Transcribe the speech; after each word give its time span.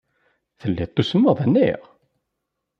Telliḍ 0.59 0.89
tusmeḍ, 0.91 1.37
anaɣ? 1.45 1.81